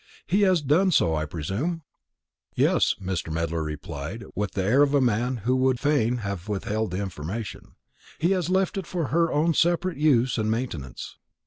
[0.25, 1.83] He has done so, I presume?"
[2.55, 3.31] "Yes," Mr.
[3.31, 7.75] Medler replied, with the air of a man who would fain have withheld the information;
[8.17, 11.19] "he has left it for her own separate use and maintenance."